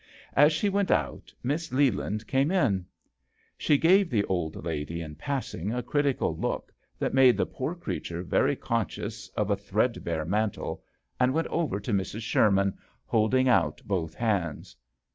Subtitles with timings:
[0.35, 2.87] As she went out Miss Leland came in.
[3.55, 8.23] She gave the old lady in passing a critical look that made the poor creature
[8.23, 9.93] very conscious of a 78 JOHN SHERMAN.
[9.93, 10.83] threadbare mantle,
[11.19, 12.21] and went over to Mrs.
[12.21, 12.75] Sherman,
[13.05, 14.75] holding out both hands.